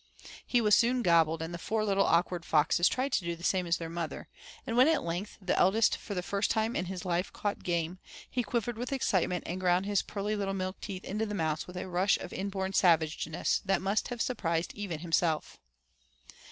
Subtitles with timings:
[0.47, 3.67] He was soon gobbled, and the four awkward little foxes tried to do the same
[3.67, 4.27] as their mother,
[4.65, 7.99] and when at length the eldest for the first time in his life caught game,
[8.27, 11.77] he quivered with excitement and ground his pearly little milk teeth into the mouse with
[11.77, 15.59] a rush of inborn savageness that must have surprised even himself.